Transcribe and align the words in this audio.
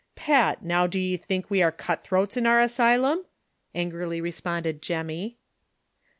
"Pat, 0.15 0.63
now 0.65 0.87
do 0.87 0.97
ye 0.97 1.15
think 1.15 1.51
we 1.51 1.61
are 1.61 1.71
cut 1.71 2.01
throats 2.01 2.35
in 2.35 2.47
our 2.47 2.59
asy 2.59 2.97
lum?" 2.97 3.23
angrily 3.75 4.19
responded 4.19 4.81
Jemmy. 4.81 5.37